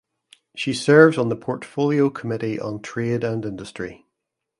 [0.55, 4.07] She serves on the Portfolio Committee on Trade and Industry.